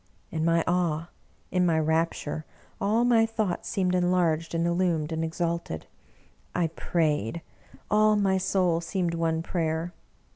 [0.31, 1.09] In my awe,
[1.51, 2.43] in my rapture,
[2.81, 5.85] all my thoughts seemed enlarged and illumed and exalted.
[6.55, 7.43] I prayed—
[7.91, 9.93] all my soul seemed one prayer.